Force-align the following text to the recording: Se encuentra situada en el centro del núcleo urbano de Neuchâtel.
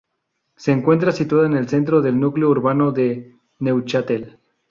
Se 0.55 0.71
encuentra 0.71 1.11
situada 1.11 1.45
en 1.45 1.53
el 1.55 1.69
centro 1.69 2.01
del 2.01 2.19
núcleo 2.19 2.49
urbano 2.49 2.91
de 2.91 3.35
Neuchâtel. 3.59 4.39